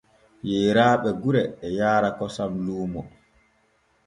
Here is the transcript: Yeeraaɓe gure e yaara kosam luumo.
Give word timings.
Yeeraaɓe 0.51 1.09
gure 1.21 1.41
e 1.65 1.67
yaara 1.77 2.09
kosam 2.17 2.53
luumo. 2.65 3.01